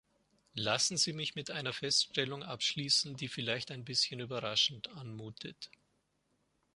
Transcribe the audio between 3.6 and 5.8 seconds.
ein bisschen überraschend anmutet.